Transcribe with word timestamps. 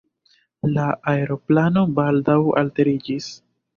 La 0.77 0.85
aeroplano 1.11 1.83
baldaŭ 1.99 2.39
alteriĝis. 2.63 3.29